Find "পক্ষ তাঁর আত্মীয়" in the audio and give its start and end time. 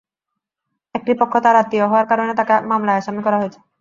1.19-1.85